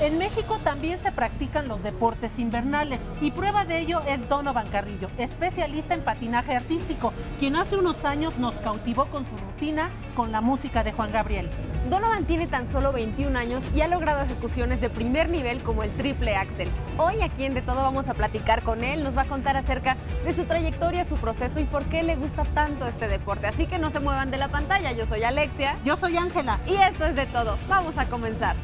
[0.00, 5.10] En México también se practican los deportes invernales y prueba de ello es Donovan Carrillo,
[5.18, 10.40] especialista en patinaje artístico, quien hace unos años nos cautivó con su rutina con la
[10.40, 11.50] música de Juan Gabriel.
[11.90, 15.90] Donovan tiene tan solo 21 años y ha logrado ejecuciones de primer nivel como el
[15.90, 16.68] triple axel.
[16.96, 19.96] Hoy aquí en De Todo vamos a platicar con él, nos va a contar acerca
[20.24, 23.48] de su trayectoria, su proceso y por qué le gusta tanto este deporte.
[23.48, 25.76] Así que no se muevan de la pantalla, yo soy Alexia.
[25.84, 26.60] Yo soy Ángela.
[26.68, 28.54] Y esto es De Todo, vamos a comenzar.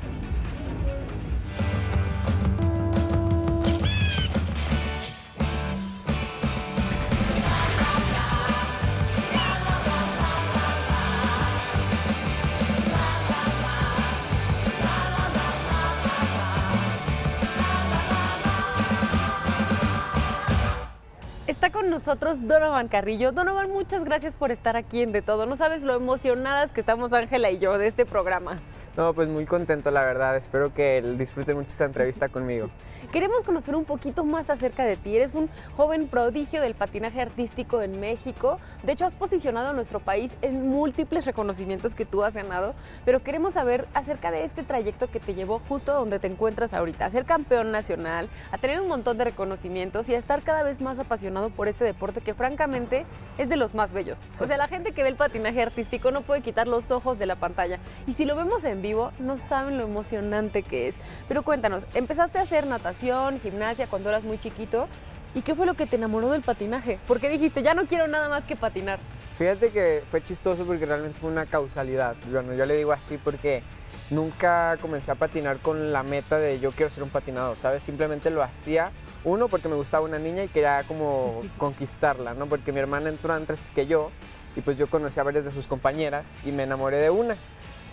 [21.64, 23.32] Está con nosotros Donovan Carrillo.
[23.32, 25.46] Donovan, muchas gracias por estar aquí en De Todo.
[25.46, 28.60] No sabes lo emocionadas que estamos Ángela y yo de este programa.
[28.96, 30.36] No, pues muy contento, la verdad.
[30.36, 32.70] Espero que disfruten mucho esta entrevista conmigo.
[33.12, 35.16] Queremos conocer un poquito más acerca de ti.
[35.16, 38.60] Eres un joven prodigio del patinaje artístico en México.
[38.84, 42.74] De hecho, has posicionado a nuestro país en múltiples reconocimientos que tú has ganado.
[43.04, 47.06] Pero queremos saber acerca de este trayecto que te llevó justo donde te encuentras ahorita,
[47.06, 50.80] a ser campeón nacional, a tener un montón de reconocimientos y a estar cada vez
[50.80, 53.06] más apasionado por este deporte que francamente
[53.38, 54.22] es de los más bellos.
[54.38, 57.26] O sea, la gente que ve el patinaje artístico no puede quitar los ojos de
[57.26, 57.80] la pantalla.
[58.06, 60.94] Y si lo vemos en vivo, no saben lo emocionante que es.
[61.26, 64.86] Pero cuéntanos, empezaste a hacer natación, gimnasia cuando eras muy chiquito.
[65.34, 67.00] ¿Y qué fue lo que te enamoró del patinaje?
[67.08, 69.00] Porque dijiste, ya no quiero nada más que patinar.
[69.36, 72.14] Fíjate que fue chistoso porque realmente fue una causalidad.
[72.30, 73.64] Bueno, yo le digo así porque
[74.10, 77.82] nunca comencé a patinar con la meta de yo quiero ser un patinador, ¿sabes?
[77.82, 78.92] Simplemente lo hacía,
[79.24, 82.46] uno, porque me gustaba una niña y quería como conquistarla, ¿no?
[82.46, 84.12] Porque mi hermana entró antes que yo
[84.54, 87.36] y pues yo conocí a varias de sus compañeras y me enamoré de una.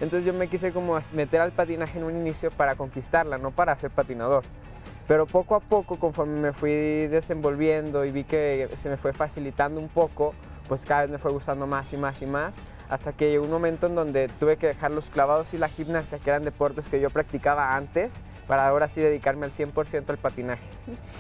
[0.02, 3.76] Entonces yo me quise como meter al patinaje en un inicio para conquistarla, no para
[3.78, 4.44] ser patinador.
[5.08, 6.72] Pero poco a poco, conforme me fui
[7.08, 10.34] desenvolviendo y vi que se me fue facilitando un poco,
[10.68, 12.58] pues cada vez me fue gustando más y más y más,
[12.90, 16.18] hasta que llegó un momento en donde tuve que dejar los clavados y la gimnasia,
[16.18, 20.64] que eran deportes que yo practicaba antes, para ahora sí dedicarme al 100% al patinaje.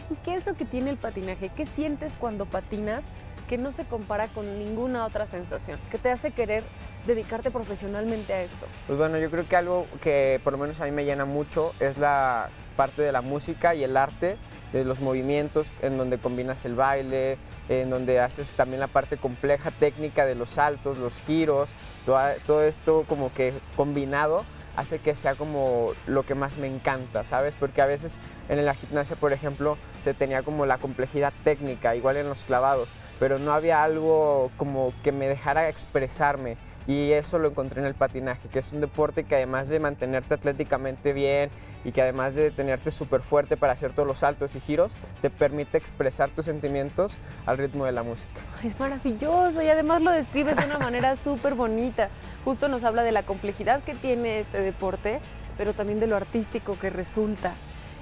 [0.09, 1.49] ¿Y qué es lo que tiene el patinaje?
[1.49, 3.05] ¿Qué sientes cuando patinas
[3.47, 5.79] que no se compara con ninguna otra sensación?
[5.91, 6.63] ¿Qué te hace querer
[7.05, 8.67] dedicarte profesionalmente a esto?
[8.87, 11.73] Pues bueno, yo creo que algo que por lo menos a mí me llena mucho
[11.79, 14.37] es la parte de la música y el arte,
[14.73, 17.37] de los movimientos en donde combinas el baile,
[17.69, 21.69] en donde haces también la parte compleja técnica de los saltos, los giros,
[22.05, 24.45] todo, esto como que combinado
[24.75, 27.55] hace que sea como lo que más me encanta, ¿sabes?
[27.59, 28.17] Porque a veces
[28.47, 32.87] en la gimnasia, por ejemplo, se tenía como la complejidad técnica, igual en los clavados,
[33.19, 36.55] pero no había algo como que me dejara expresarme.
[36.87, 40.33] Y eso lo encontré en el patinaje, que es un deporte que además de mantenerte
[40.33, 41.49] atléticamente bien
[41.83, 44.91] y que además de tenerte súper fuerte para hacer todos los saltos y giros,
[45.21, 47.13] te permite expresar tus sentimientos
[47.45, 48.39] al ritmo de la música.
[48.63, 52.09] Es maravilloso y además lo describes de una manera súper bonita.
[52.43, 55.19] Justo nos habla de la complejidad que tiene este deporte,
[55.57, 57.53] pero también de lo artístico que resulta.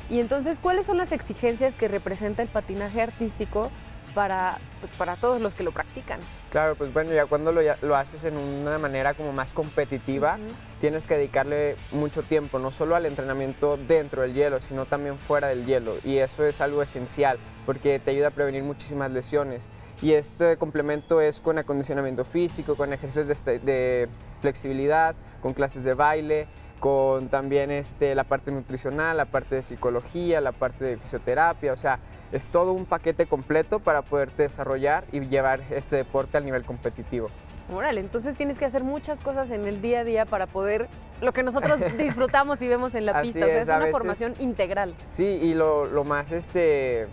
[0.09, 3.69] Y entonces, ¿cuáles son las exigencias que representa el patinaje artístico
[4.09, 6.19] para, pues, para todos los que lo practican.
[6.51, 10.37] Claro, pues bueno, ya cuando lo, lo haces en una manera como más competitiva,
[10.79, 15.47] tienes que dedicarle mucho tiempo, no solo al entrenamiento dentro del hielo, sino también fuera
[15.47, 15.93] del hielo.
[16.03, 19.67] Y eso es algo esencial, porque te ayuda a prevenir muchísimas lesiones.
[20.01, 24.07] Y este complemento es con acondicionamiento físico, con ejercicios de, este, de
[24.41, 26.47] flexibilidad, con clases de baile,
[26.79, 31.77] con también este, la parte nutricional, la parte de psicología, la parte de fisioterapia, o
[31.77, 31.99] sea,
[32.31, 37.29] es todo un paquete completo para poderte desarrollar y llevar este deporte al nivel competitivo.
[37.73, 40.87] Órale, entonces tienes que hacer muchas cosas en el día a día para poder
[41.21, 43.45] lo que nosotros disfrutamos y vemos en la pista.
[43.45, 44.95] o sea, es, una formación integral.
[45.11, 47.07] Sí, y lo, lo, más este,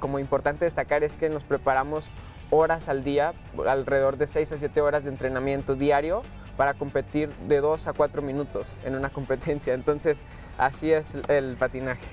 [0.00, 2.10] como importante destacar es que nos preparamos
[2.50, 3.34] horas al día,
[3.66, 6.22] alrededor de 6 a 7 horas de entrenamiento diario
[6.56, 9.74] para competir de 2 a 4 minutos en una competencia.
[9.74, 10.20] Entonces,
[10.58, 12.06] así es el patinaje.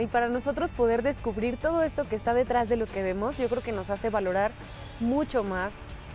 [0.00, 3.48] Y para nosotros poder descubrir todo esto que está detrás de lo que vemos, yo
[3.48, 4.50] creo que nos hace valorar
[5.00, 5.72] mucho más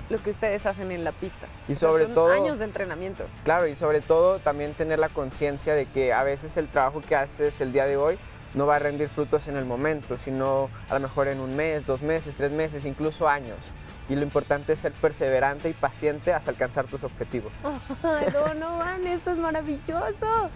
[0.09, 1.47] lo que ustedes hacen en la pista.
[1.67, 3.25] Y sobre son todo años de entrenamiento.
[3.43, 7.15] Claro, y sobre todo también tener la conciencia de que a veces el trabajo que
[7.15, 8.17] haces el día de hoy
[8.53, 11.85] no va a rendir frutos en el momento, sino a lo mejor en un mes,
[11.85, 13.57] dos meses, tres meses, incluso años.
[14.09, 17.53] Y lo importante es ser perseverante y paciente hasta alcanzar tus objetivos.
[18.03, 20.49] Ay, Donovan, esto es maravilloso.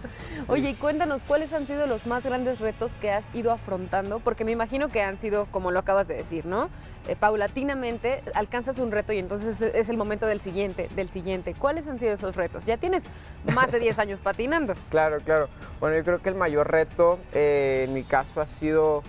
[0.48, 4.20] Oye, y cuéntanos, ¿cuáles han sido los más grandes retos que has ido afrontando?
[4.20, 6.68] Porque me imagino que han sido, como lo acabas de decir, ¿no?
[7.06, 11.54] Eh, paulatinamente alcanzas un reto y entonces es el momento del siguiente, del siguiente.
[11.54, 12.66] ¿Cuáles han sido esos retos?
[12.66, 13.04] Ya tienes
[13.54, 14.74] más de 10 años patinando.
[14.90, 15.48] Claro, claro.
[15.80, 19.02] Bueno, yo creo que el mayor reto eh, en mi caso ha sido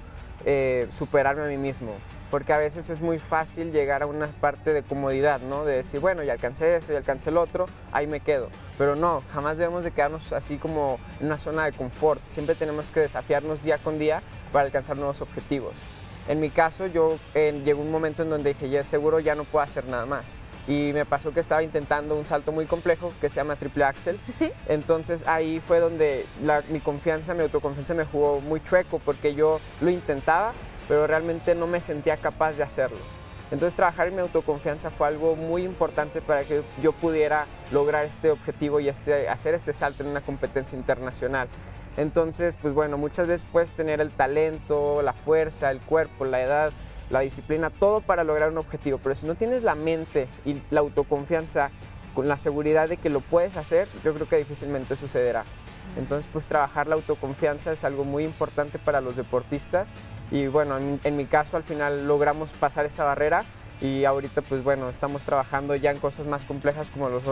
[0.46, 1.96] eh, superarme a mí mismo
[2.31, 5.66] porque a veces es muy fácil llegar a una parte de comodidad, ¿no?
[5.66, 8.50] De decir, bueno, ya alcancé esto, ya alcancé el otro, ahí me quedo.
[8.78, 12.22] Pero no, jamás debemos de quedarnos así como en una zona de confort.
[12.28, 14.22] Siempre tenemos que desafiarnos día con día
[14.52, 15.74] para alcanzar nuevos objetivos.
[16.28, 19.46] En mi caso, yo eh, llegó un momento en donde dije, ya seguro ya no
[19.46, 20.36] puedo hacer nada más.
[20.68, 24.20] Y me pasó que estaba intentando un salto muy complejo que se llama triple axel.
[24.68, 26.28] Entonces ahí fue donde
[26.70, 30.54] mi confianza, mi autoconfianza me jugó muy chueco porque yo lo intentaba,
[30.90, 32.98] pero realmente no me sentía capaz de hacerlo.
[33.52, 38.32] Entonces trabajar en mi autoconfianza fue algo muy importante para que yo pudiera lograr este
[38.32, 41.48] objetivo y este, hacer este salto en una competencia internacional.
[41.96, 46.72] Entonces, pues bueno, muchas veces puedes tener el talento, la fuerza, el cuerpo, la edad,
[47.10, 50.82] la disciplina, todo para lograr un objetivo, pero si no tienes la mente y la
[50.82, 51.72] autoconfianza
[52.14, 55.44] con la seguridad de que lo puedes hacer, yo creo que difícilmente sucederá.
[55.98, 59.88] Entonces, pues trabajar la autoconfianza es algo muy importante para los deportistas
[60.31, 63.46] y bueno, en, mi caso al final logramos pasar esa barrera
[63.81, 67.24] y ahorita pues bueno, estamos trabajando ya en cosas más complejas como los,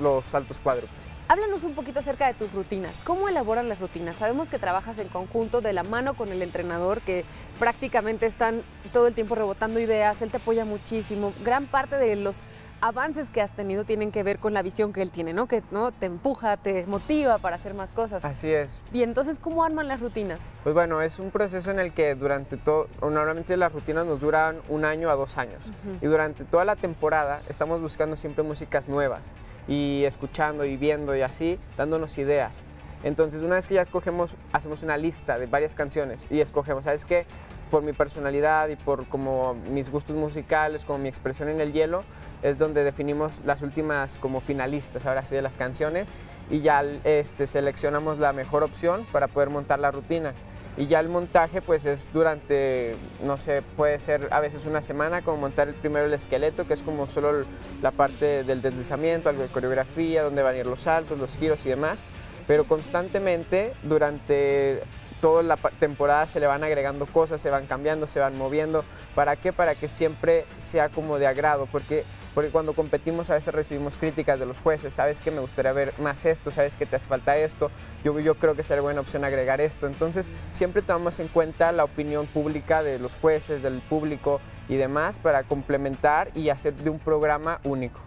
[0.00, 0.90] los, saltos cuádruples.
[1.28, 3.00] Háblanos un poquito acerca de tus rutinas.
[3.02, 4.14] ¿Cómo elaboran las rutinas?
[4.14, 7.24] Sabemos que trabajas en conjunto de la mano con el entrenador, que
[7.58, 8.62] prácticamente están
[8.92, 11.32] todo el tiempo rebotando ideas, él te apoya muchísimo.
[11.44, 12.44] Gran parte de los
[12.86, 15.46] avances que has tenido tienen que ver con la visión que él tiene, ¿no?
[15.46, 15.90] Que ¿no?
[15.90, 18.24] te empuja, te motiva para hacer más cosas.
[18.24, 18.80] Así es.
[18.92, 20.52] Y entonces, ¿cómo arman las rutinas?
[20.62, 24.60] Pues bueno, es un proceso en el que durante todo, normalmente las rutinas nos duran
[24.68, 25.64] un año a dos años.
[26.00, 29.32] Y durante toda la temporada estamos buscando siempre músicas nuevas
[29.66, 32.62] y escuchando y viendo y así, dándonos ideas.
[33.02, 37.04] Entonces, una vez que ya escogemos, hacemos una lista de varias canciones y escogemos, ¿sabes
[37.04, 37.26] qué?
[37.70, 42.04] Por mi personalidad y por como mis gustos musicales, como mi expresión en el hielo,
[42.42, 46.08] es donde definimos las últimas como finalistas, ahora sí, de las canciones
[46.50, 50.32] y ya este, seleccionamos la mejor opción para poder montar la rutina.
[50.78, 55.22] Y ya el montaje pues es durante, no sé, puede ser a veces una semana,
[55.22, 57.46] como montar el primero el esqueleto, que es como solo
[57.80, 61.64] la parte del deslizamiento, algo de coreografía, donde van a ir los saltos, los giros
[61.64, 62.00] y demás.
[62.46, 64.82] Pero constantemente durante
[65.22, 68.84] toda la temporada se le van agregando cosas, se van cambiando, se van moviendo.
[69.14, 69.54] ¿Para qué?
[69.54, 72.04] Para que siempre sea como de agrado, porque
[72.36, 75.94] porque cuando competimos a veces recibimos críticas de los jueces, sabes que me gustaría ver
[75.98, 77.70] más esto, sabes que te hace falta esto,
[78.04, 79.86] yo, yo creo que sería buena opción agregar esto.
[79.86, 85.18] Entonces siempre tomamos en cuenta la opinión pública de los jueces, del público y demás
[85.18, 88.00] para complementar y hacer de un programa único.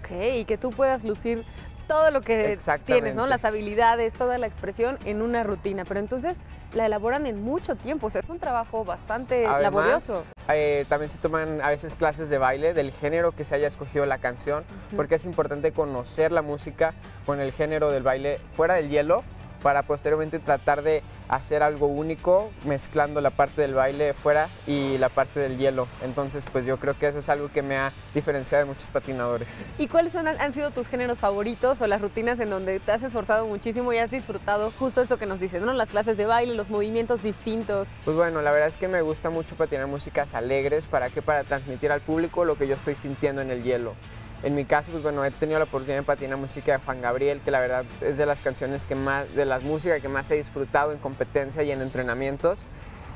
[0.00, 1.46] Ok, y que tú puedas lucir
[1.88, 3.26] todo lo que tienes, ¿no?
[3.26, 5.86] Las habilidades, toda la expresión en una rutina.
[5.86, 6.34] Pero entonces
[6.74, 10.24] la elaboran en mucho tiempo, o sea, es un trabajo bastante laborioso.
[10.48, 14.06] Eh, también se toman a veces clases de baile del género que se haya escogido
[14.06, 14.64] la canción,
[14.96, 16.94] porque es importante conocer la música
[17.26, 19.22] con el género del baile fuera del hielo
[19.62, 25.08] para posteriormente tratar de hacer algo único mezclando la parte del baile fuera y la
[25.08, 25.88] parte del hielo.
[26.02, 29.70] Entonces, pues yo creo que eso es algo que me ha diferenciado de muchos patinadores.
[29.78, 33.02] ¿Y cuáles son, han sido tus géneros favoritos o las rutinas en donde te has
[33.02, 35.72] esforzado muchísimo y has disfrutado justo esto que nos dices, ¿no?
[35.72, 37.90] Las clases de baile, los movimientos distintos.
[38.04, 40.86] Pues bueno, la verdad es que me gusta mucho patinar músicas alegres.
[40.86, 41.22] ¿Para qué?
[41.22, 43.94] Para transmitir al público lo que yo estoy sintiendo en el hielo.
[44.42, 47.40] En mi caso, pues bueno, he tenido la oportunidad de patinar música de Juan Gabriel,
[47.44, 50.36] que la verdad es de las canciones que más, de las músicas que más he
[50.36, 52.60] disfrutado en competencia y en entrenamientos.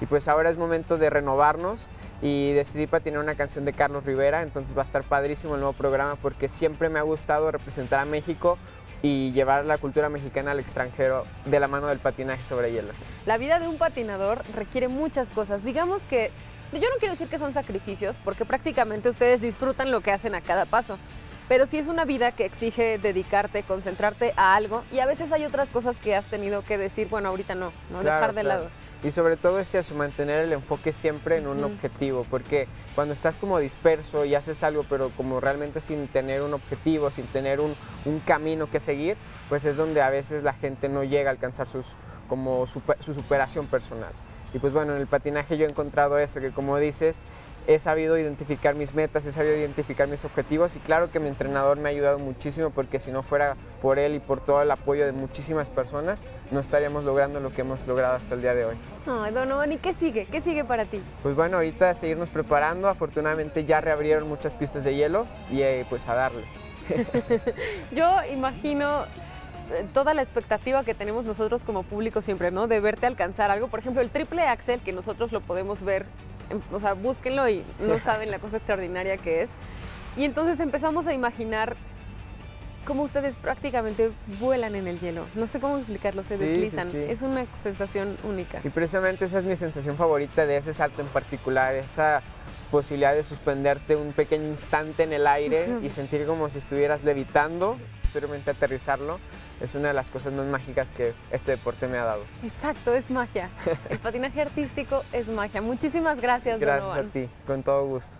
[0.01, 1.87] Y pues ahora es momento de renovarnos
[2.23, 5.73] y decidí patinar una canción de Carlos Rivera, entonces va a estar padrísimo el nuevo
[5.73, 8.57] programa porque siempre me ha gustado representar a México
[9.03, 12.93] y llevar la cultura mexicana al extranjero de la mano del patinaje sobre hielo.
[13.25, 15.65] La vida de un patinador requiere muchas cosas.
[15.65, 16.31] Digamos que
[16.73, 20.41] yo no quiero decir que son sacrificios, porque prácticamente ustedes disfrutan lo que hacen a
[20.41, 20.99] cada paso.
[21.49, 25.45] Pero sí es una vida que exige dedicarte, concentrarte a algo y a veces hay
[25.45, 28.69] otras cosas que has tenido que decir, bueno, ahorita no, no dejar de lado.
[29.05, 33.39] Y sobre todo es eso, mantener el enfoque siempre en un objetivo, porque cuando estás
[33.39, 37.77] como disperso y haces algo, pero como realmente sin tener un objetivo, sin tener un,
[38.07, 39.17] un camino que seguir,
[39.49, 41.87] pues es donde a veces la gente no llega a alcanzar sus,
[42.29, 44.13] como su superación personal.
[44.57, 47.21] Y pues bueno, en el patinaje yo he encontrado eso, que como dices,
[47.67, 51.77] he sabido identificar mis metas, he sabido identificar mis objetivos y claro que mi entrenador
[51.77, 55.05] me ha ayudado muchísimo porque si no fuera por él y por todo el apoyo
[55.05, 56.23] de muchísimas personas,
[56.53, 58.77] no estaríamos logrando lo que hemos logrado hasta el día de hoy.
[59.07, 60.25] Ay, Donovan, ¿y qué sigue?
[60.25, 61.03] ¿Qué sigue para ti?
[61.23, 66.09] Pues bueno, ahorita seguirnos preparando, afortunadamente ya reabrieron muchas pistas de hielo y eh, pues
[66.09, 66.45] a darle.
[67.93, 69.05] Yo imagino
[69.93, 72.67] toda la expectativa que tenemos nosotros como público siempre, ¿no?
[72.67, 73.69] De verte alcanzar algo.
[73.69, 76.07] Por ejemplo, el triple axel, que nosotros lo podemos ver
[76.73, 79.51] o sea, búsquenlo y no saben la cosa extraordinaria que es.
[80.17, 81.77] Y entonces empezamos a imaginar
[82.87, 85.27] cómo ustedes prácticamente vuelan en el hielo.
[85.35, 86.89] No sé cómo explicarlo, se deslizan.
[86.95, 88.61] Es una sensación única.
[88.65, 92.23] Y precisamente esa es mi sensación favorita de ese salto en particular, esa
[92.71, 97.77] posibilidad de suspenderte un pequeño instante en el aire y sentir como si estuvieras levitando,
[98.17, 99.19] posteriormente aterrizarlo
[99.61, 102.25] es una de las cosas más mágicas que este deporte me ha dado.
[102.43, 103.51] Exacto, es magia.
[103.91, 105.61] El patinaje artístico es magia.
[105.61, 108.17] Muchísimas gracias, Gracias a ti, con todo gusto.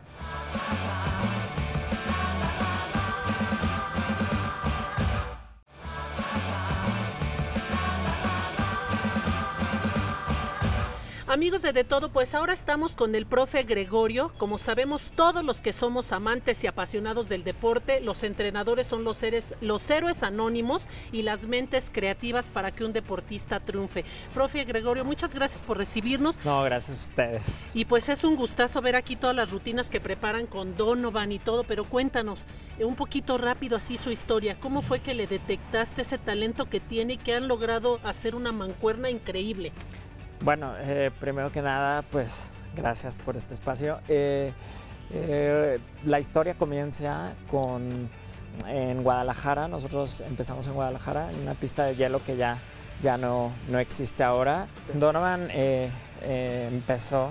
[11.37, 14.33] Amigos de De Todo, pues ahora estamos con el profe Gregorio.
[14.39, 19.19] Como sabemos, todos los que somos amantes y apasionados del deporte, los entrenadores son los,
[19.19, 24.07] seres, los héroes anónimos y las mentes creativas para que un deportista triunfe.
[24.33, 26.43] Profe Gregorio, muchas gracias por recibirnos.
[26.43, 27.71] No, gracias a ustedes.
[27.75, 31.39] Y pues es un gustazo ver aquí todas las rutinas que preparan con Donovan y
[31.39, 32.47] todo, pero cuéntanos
[32.79, 34.57] eh, un poquito rápido así su historia.
[34.59, 38.53] ¿Cómo fue que le detectaste ese talento que tiene y que han logrado hacer una
[38.53, 39.73] mancuerna increíble?
[40.43, 44.01] Bueno, eh, primero que nada, pues gracias por este espacio.
[44.07, 44.53] Eh,
[45.13, 48.09] eh, la historia comienza con
[48.67, 49.67] en Guadalajara.
[49.69, 52.59] Nosotros empezamos en Guadalajara, en una pista de hielo que ya,
[53.03, 54.67] ya no, no existe ahora.
[54.95, 55.49] Donovan
[56.23, 57.31] empezó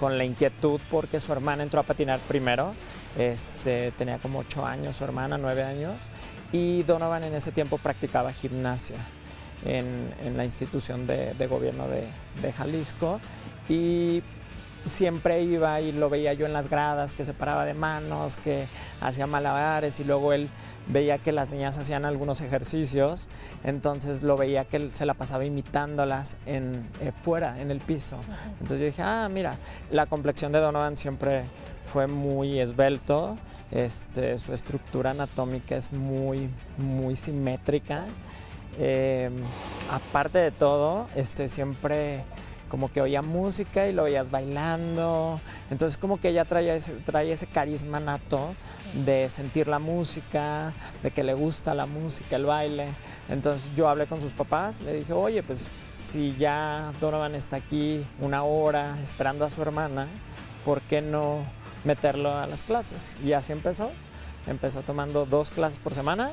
[0.00, 2.74] con la inquietud porque su hermana entró a patinar primero.
[3.18, 5.94] Este, tenía como 8 años, su hermana 9 años.
[6.52, 8.98] Y Donovan en ese tiempo practicaba gimnasia
[9.64, 13.20] en, la institución de, gobierno de, Jalisco
[13.68, 14.22] y
[14.86, 18.66] siempre iba y lo veía yo en las gradas, que se paraba de manos, que
[19.00, 20.50] hacía malabares y luego él
[20.86, 23.28] veía que las niñas hacían algunos ejercicios,
[23.64, 28.18] entonces lo veía que él se la pasaba imitándolas en, eh, fuera, en el piso.
[28.60, 29.56] Entonces yo dije, ah, mira,
[29.90, 31.44] la complexión de Donovan siempre
[31.84, 33.36] fue muy esbelto,
[33.70, 38.04] este, su estructura anatómica es muy, muy simétrica.
[38.78, 39.32] Em,
[39.90, 42.24] aparte de todo, este, siempre
[42.68, 45.40] como que oía música y lo oías bailando.
[45.70, 48.54] Entonces como que ella traía ese, trae ese carisma nato
[49.04, 52.88] de sentir la música, de que le gusta la música, el baile.
[53.28, 58.04] Entonces yo hablé con sus papás, le dije, oye, pues si ya Donovan está aquí
[58.20, 60.08] una hora esperando a su hermana,
[60.64, 61.44] ¿por qué no
[61.84, 63.14] meterlo a las clases?
[63.24, 63.90] Y así empezó.
[64.48, 66.32] Empezó tomando dos clases por semana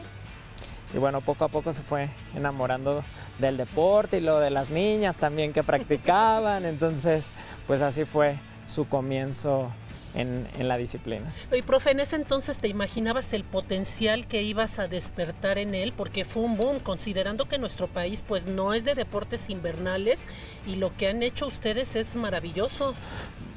[0.93, 3.03] y bueno, poco a poco se fue enamorando
[3.39, 7.31] del deporte y lo de las niñas también que practicaban, entonces
[7.67, 8.35] pues así fue
[8.67, 9.71] su comienzo
[10.13, 11.33] en, la disciplina.
[11.51, 15.93] Y profe, en ese entonces te imaginabas el potencial que ibas a despertar en él,
[15.95, 20.21] porque fue un boom, considerando que nuestro país pues no es de deportes invernales
[20.65, 22.93] y lo que han hecho ustedes es maravilloso.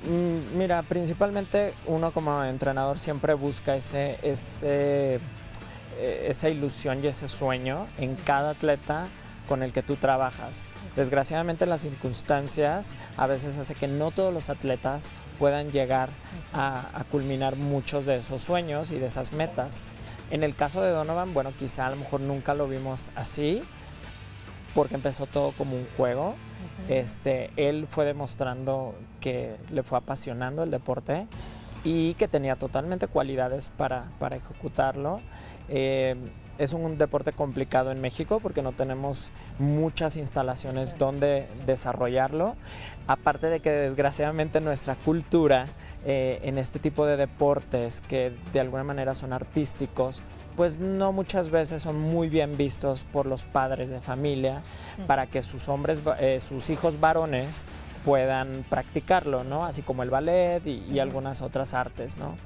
[0.04, 5.18] Mm, mira, principalmente uno como entrenador siempre busca ese, ese
[6.00, 9.08] esa ilusión y ese sueño en cada atleta
[9.48, 10.66] con el que tú trabajas.
[10.96, 15.08] Desgraciadamente las circunstancias a veces hace que no todos los atletas
[15.38, 16.08] puedan llegar
[16.52, 19.82] a, culminar muchos de esos sueños y de esas metas.
[20.30, 23.62] En el caso de Donovan, bueno, quizá a lo mejor nunca lo vimos así,
[24.74, 26.36] porque empezó todo como un juego.
[26.88, 31.26] Este, él fue demostrando que le fue apasionando el deporte
[31.84, 35.20] y que tenía totalmente cualidades para, para ejecutarlo.
[35.68, 36.16] Eh,
[36.58, 42.54] es un deporte complicado en México porque no tenemos muchas instalaciones donde desarrollarlo.
[43.06, 45.66] Aparte de que desgraciadamente nuestra cultura
[46.06, 50.22] eh, en este tipo de deportes que de alguna manera son artísticos,
[50.56, 54.62] pues no muchas veces son muy bien vistos por los padres de familia
[55.06, 57.64] para que sus hombres, eh, sus hijos varones
[58.04, 59.64] puedan practicarlo, ¿no?
[59.64, 62.36] Así como el ballet y, y algunas otras artes, ¿no?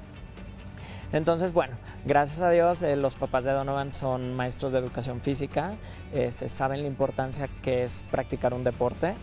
[1.11, 1.75] Entonces, bueno,
[2.05, 5.75] gracias a Dios eh, los papás de Donovan son maestros de educación física,
[6.13, 9.15] eh, se saben la importancia que es practicar un deporte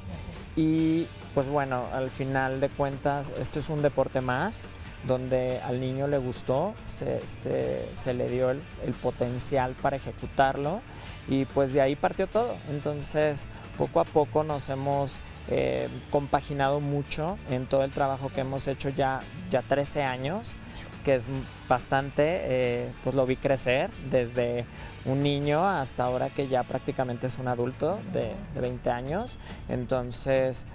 [0.56, 4.66] y pues bueno, al final de cuentas esto es un deporte más,
[5.06, 8.60] donde al niño le gustó, se, le dio el,
[9.02, 10.80] potencial para ejecutarlo
[11.28, 12.56] y pues de ahí partió todo.
[12.70, 13.46] Entonces
[13.78, 18.88] poco a poco nos hemos eh, compaginado mucho en todo el trabajo que hemos hecho
[18.88, 19.20] ya,
[19.50, 20.56] ya 13 años
[21.04, 21.28] que es
[21.68, 24.64] bastante, eh, pues lo vi crecer desde
[25.04, 29.38] un niño hasta ahora que ya prácticamente es un adulto de, de 20 años.
[29.68, 30.66] Entonces,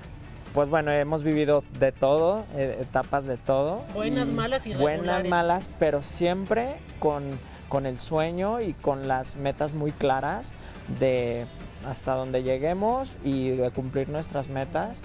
[0.54, 3.84] pues bueno, hemos vivido de todo, eh, etapas de todo.
[3.94, 5.04] Buenas, malas y regulares.
[5.04, 7.24] Buenas, malas, pero siempre con,
[7.70, 10.54] con el sueño y con las metas muy claras
[11.00, 11.46] de
[11.88, 15.02] hasta donde lleguemos y de cumplir nuestras metas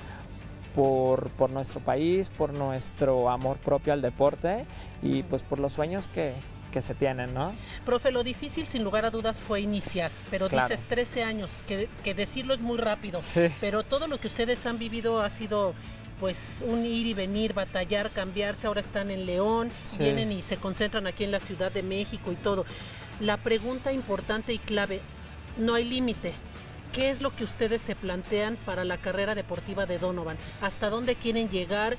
[0.75, 4.67] por, por, nuestro país, por nuestro amor propio al deporte
[5.03, 6.35] y pues por los sueños que,
[6.76, 7.54] que se tienen, ¿no?
[7.87, 12.12] Profe, lo difícil sin lugar a dudas fue iniciar, pero dices 13 años, que, que,
[12.12, 13.49] decirlo es muy rápido, sí.
[13.62, 15.73] pero todo lo que ustedes han vivido ha sido
[16.21, 21.06] pues un ir y venir, batallar, cambiarse, ahora están en León, vienen y se concentran
[21.06, 22.66] aquí en la Ciudad de México y todo.
[23.21, 25.00] La pregunta importante y clave,
[25.56, 26.35] no hay límite.
[26.92, 30.37] ¿Qué es lo que ustedes se plantean para la carrera deportiva de Donovan?
[30.61, 31.97] ¿Hasta dónde quieren llegar?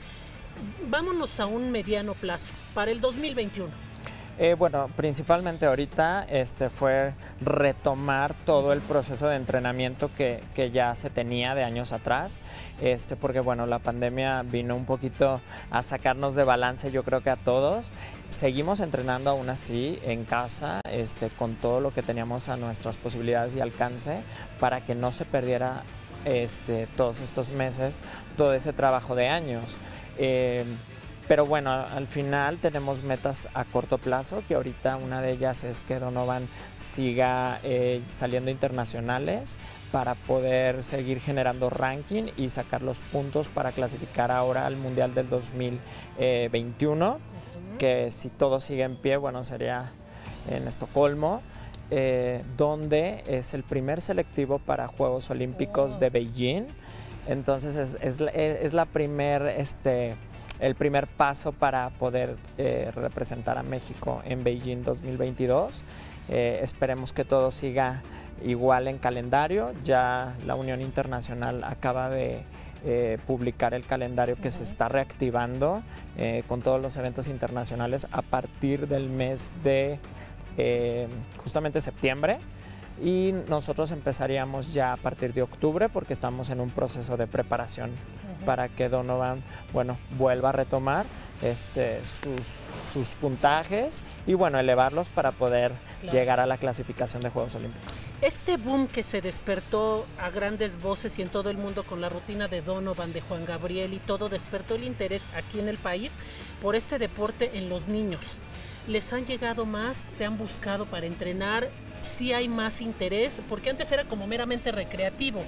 [0.88, 3.87] Vámonos a un mediano plazo, para el 2021.
[4.40, 10.42] Eh, bueno, principalmente ahorita este, fue retomar todo el proceso de entrenamiento que,
[10.72, 12.38] ya se tenía de años atrás,
[12.80, 15.42] este, porque bueno, la pandemia vino un poquito
[15.72, 17.92] a sacarnos de balance yo creo que a todos.
[18.30, 23.56] Seguimos entrenando aún así en casa, este, con todo lo que teníamos a nuestras posibilidades
[23.56, 24.22] y alcance,
[24.60, 25.82] para que no se perdiera
[26.26, 28.00] este, todos estos meses,
[28.36, 29.78] todo ese trabajo de años.
[30.20, 30.64] Eh,
[31.28, 35.82] pero bueno, al final tenemos metas a corto plazo, que ahorita una de ellas es
[35.82, 39.58] que Donovan siga eh, saliendo internacionales
[39.92, 45.30] para poder seguir generando ranking y sacar los puntos para clasificar ahora al Mundial del
[45.30, 47.20] 2021,
[47.78, 49.92] que si todo sigue en pie, bueno, sería
[50.50, 51.42] en Estocolmo.
[51.90, 56.68] Eh, donde es el primer selectivo para Juegos Olímpicos de Beijing.
[57.30, 60.16] Entonces es, es, es la primer este,
[60.60, 65.84] el primer paso para poder eh, representar a México en Beijing 2022.
[66.30, 68.02] Eh, esperemos que todo siga
[68.44, 69.74] igual en calendario.
[69.84, 72.44] Ya la Unión Internacional acaba de
[72.86, 75.82] eh, publicar el calendario que se está reactivando
[76.48, 80.00] con todos los eventos internacionales a partir del mes de
[81.38, 82.40] justamente septiembre
[83.02, 87.92] y nosotros empezaríamos ya a partir de octubre porque estamos en un proceso de preparación
[88.48, 91.06] para que Donovan, bueno, vuelva a retomar
[91.42, 95.74] este, sus, puntajes y bueno, elevarlos para poder
[96.12, 98.08] llegar a la clasificación de Juegos Olímpicos.
[98.22, 102.08] Este boom que se despertó a grandes voces y en todo el mundo con la
[102.08, 106.14] rutina de Donovan, de Juan Gabriel y todo, despertó el interés aquí en el país
[106.62, 108.22] por este deporte en los niños.
[108.88, 109.98] ¿Les han llegado más?
[110.18, 111.68] ¿Te han buscado para entrenar?
[112.02, 115.44] Sí hay más interés, porque antes era como meramente recreativo.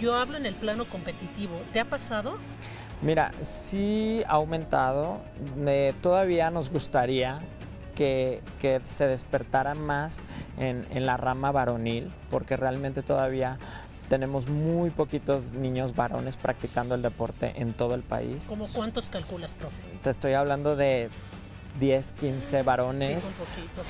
[0.00, 1.60] Yo hablo en el plano competitivo.
[1.72, 2.38] ¿Te ha pasado?
[3.02, 5.20] Mira, sí ha aumentado.
[6.00, 7.40] todavía nos gustaría
[7.94, 8.40] que,
[8.84, 10.20] se despertara más
[10.58, 13.58] en, la rama varonil, porque realmente todavía
[14.08, 18.46] tenemos muy poquitos niños varones practicando el deporte en todo el país.
[18.48, 19.76] ¿Cómo cuántos calculas, profe?
[20.02, 21.08] Te estoy hablando de
[21.80, 23.32] 10, 15 varones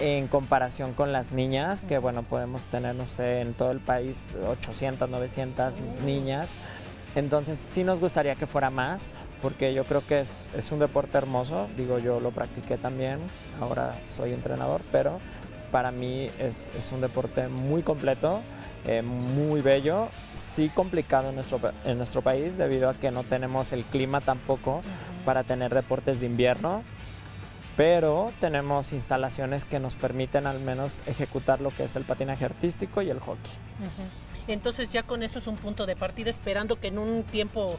[0.01, 4.29] en comparación con las niñas, que bueno, podemos tener, no sé, en todo el país
[4.49, 6.55] 800, 900 niñas.
[7.15, 9.09] Entonces sí nos gustaría que fuera más,
[9.41, 13.21] porque yo creo que es, es, un deporte hermoso, digo yo lo practiqué también,
[13.61, 15.21] ahora soy entrenador, pero
[15.71, 18.41] para mí es, es un deporte muy completo,
[18.87, 23.73] eh, muy bello, sí complicado en nuestro, en nuestro país debido a que no tenemos
[23.73, 24.83] el clima tampoco
[25.25, 26.83] para tener deportes de invierno
[27.77, 33.03] pero tenemos instalaciones que nos permiten al menos ejecutar lo que es el patinaje artístico
[33.03, 33.53] y el hockey.
[34.47, 37.77] Entonces ya con eso es un punto de partida, esperando que en un tiempo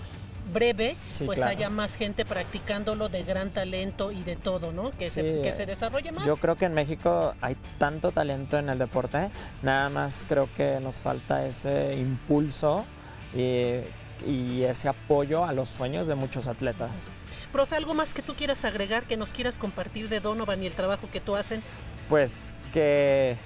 [0.53, 4.91] breve pues haya más gente practicándolo de gran talento y de todo, ¿no?
[4.91, 6.25] Que, se, que se desarrolle más.
[6.25, 9.29] Yo creo que en México hay tanto talento en el deporte,
[9.63, 12.85] nada más creo que nos falta ese impulso
[13.33, 13.79] y,
[14.27, 17.07] y ese apoyo a los sueños de muchos atletas.
[17.55, 20.73] Profe, ¿algo más que tú quieras agregar, que nos quieras compartir de Donovan y el
[20.73, 21.63] trabajo que tú hacen?
[22.09, 23.37] Pues que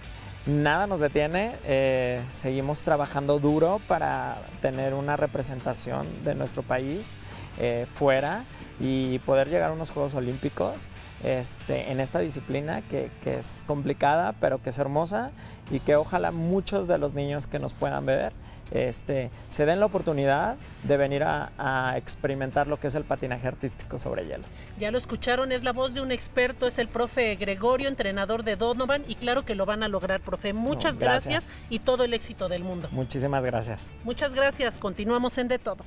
[0.48, 7.18] nada nos detiene, eh, seguimos trabajando duro para tener una representación de nuestro país
[7.60, 8.46] eh, fuera
[8.80, 10.90] y poder llegar a unos Juegos Olímpicos
[11.24, 15.30] este, en esta disciplina que, que, es complicada pero que es hermosa
[15.70, 18.34] y que ojalá muchos de los niños que nos puedan ver
[18.72, 23.48] este, se den la oportunidad de venir a, a, experimentar lo que es el patinaje
[23.48, 24.46] artístico sobre hielo.
[24.80, 28.56] Ya lo escucharon, es la voz de un experto, es el profe Gregorio, entrenador de
[28.56, 30.54] Donovan, y claro que lo van a lograr, profe.
[30.54, 31.50] Muchas No, gracias.
[31.50, 31.62] gracias.
[31.70, 32.88] y todo el éxito del mundo.
[32.92, 33.92] Muchísimas gracias.
[34.04, 35.84] Muchas gracias, continuamos en De Todo.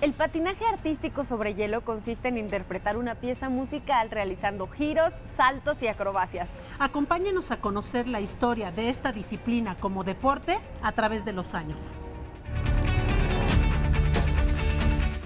[0.00, 5.88] El patinaje artístico sobre hielo consiste en interpretar una pieza musical realizando giros, saltos y
[5.88, 6.48] acrobacias.
[6.78, 11.76] Acompáñenos a conocer la historia de esta disciplina como deporte a través de los años.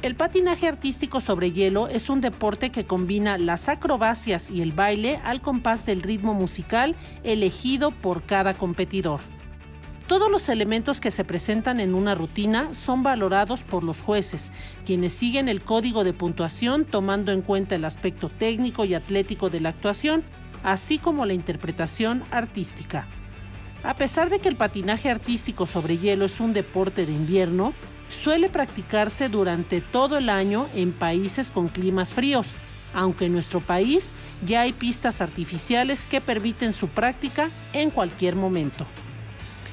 [0.03, 5.21] El patinaje artístico sobre hielo es un deporte que combina las acrobacias y el baile
[5.23, 9.21] al compás del ritmo musical elegido por cada competidor.
[10.07, 14.53] Todos los elementos que se presentan en una rutina son valorados por los jueces,
[14.85, 19.61] quienes siguen el código de puntuación tomando en cuenta el aspecto técnico y atlético de
[19.61, 20.23] la actuación,
[20.63, 23.07] así como la interpretación artística.
[23.83, 27.73] A pesar de que el patinaje artístico sobre hielo es un deporte de invierno,
[28.11, 32.55] suele practicarse durante todo el año en países con climas fríos,
[32.93, 34.13] aunque en nuestro país
[34.45, 38.87] ya hay pistas artificiales que permiten su práctica en cualquier momento.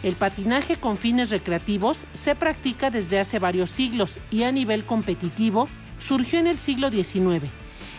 [0.03, 5.67] El patinaje con fines recreativos se practica desde hace varios siglos y a nivel competitivo
[5.99, 7.45] surgió en el siglo XIX.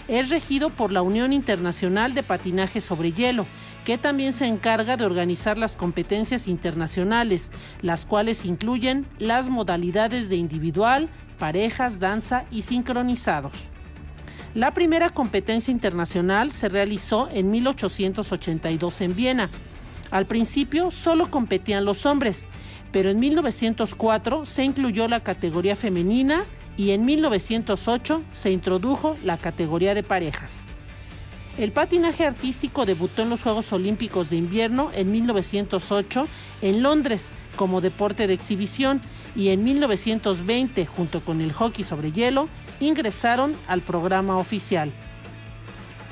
[0.08, 3.46] Es regido por la Unión Internacional de Patinaje sobre Hielo,
[3.84, 10.36] que también se encarga de organizar las competencias internacionales, las cuales incluyen las modalidades de
[10.36, 13.50] individual, parejas, danza y sincronizado.
[14.54, 19.48] La primera competencia internacional se realizó en 1882 en Viena.
[20.12, 22.46] Al principio solo competían los hombres,
[22.92, 26.44] pero en 1904 se incluyó la categoría femenina
[26.76, 30.66] y en 1908 se introdujo la categoría de parejas.
[31.56, 36.28] El patinaje artístico debutó en los Juegos Olímpicos de Invierno en 1908
[36.60, 39.00] en Londres como deporte de exhibición
[39.34, 44.92] y en 1920, junto con el hockey sobre hielo, ingresaron al programa oficial.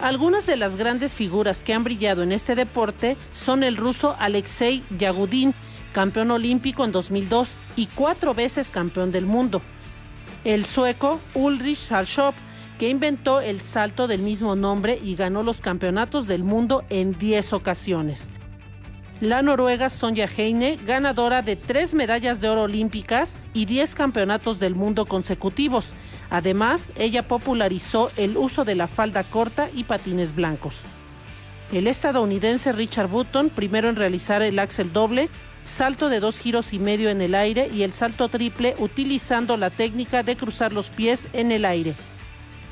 [0.01, 4.83] Algunas de las grandes figuras que han brillado en este deporte son el ruso Alexei
[4.99, 5.53] Yagudin,
[5.93, 9.61] campeón olímpico en 2002 y cuatro veces campeón del mundo.
[10.45, 12.33] El sueco Ulrich Salchov,
[12.79, 17.53] que inventó el salto del mismo nombre y ganó los campeonatos del mundo en 10
[17.53, 18.31] ocasiones.
[19.21, 24.75] La noruega Sonja Heine, ganadora de tres medallas de oro olímpicas y 10 campeonatos del
[24.75, 25.93] mundo consecutivos.
[26.31, 30.85] Además, ella popularizó el uso de la falda corta y patines blancos.
[31.71, 35.29] El estadounidense Richard Button, primero en realizar el axel doble,
[35.65, 39.69] salto de dos giros y medio en el aire y el salto triple utilizando la
[39.69, 41.95] técnica de cruzar los pies en el aire.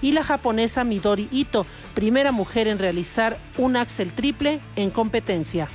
[0.00, 5.68] Y la japonesa Midori Ito, primera mujer en realizar un axel triple en competencia.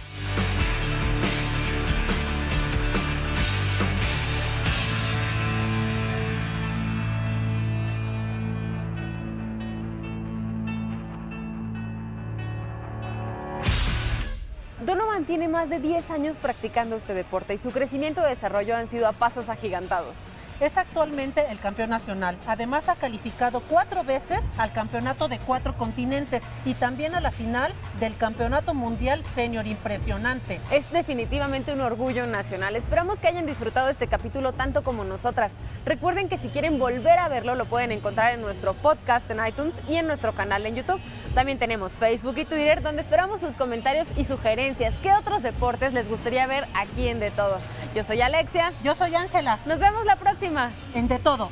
[15.53, 19.11] Más de 10 años practicando este deporte y su crecimiento y desarrollo han sido a
[19.11, 20.15] pasos agigantados.
[20.63, 22.37] Es actualmente el campeón nacional.
[22.47, 27.73] Además ha calificado cuatro veces al campeonato de cuatro continentes y también a la final
[27.99, 29.67] del campeonato mundial senior.
[29.67, 30.61] Impresionante.
[30.71, 32.77] Es definitivamente un orgullo nacional.
[32.77, 35.51] Esperamos que hayan disfrutado este capítulo tanto como nosotras.
[35.85, 39.75] Recuerden que si quieren volver a verlo lo pueden encontrar en nuestro podcast en iTunes
[39.89, 41.01] y en nuestro canal en YouTube.
[41.35, 44.93] También tenemos Facebook y Twitter donde esperamos sus comentarios y sugerencias.
[45.03, 47.57] ¿Qué otros deportes les gustaría ver aquí en De Todo?
[47.93, 48.71] Yo soy Alexia.
[48.81, 50.52] Yo soy Ángela, Nos vemos la próxima.
[50.93, 51.49] En De Todo.